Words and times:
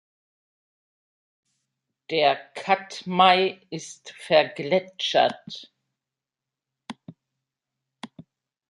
Der 2.09 2.35
Katmai 2.55 3.61
ist 3.69 4.09
vergletschert. 4.17 5.71